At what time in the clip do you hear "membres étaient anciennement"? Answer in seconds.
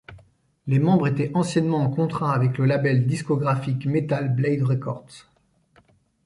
0.79-1.77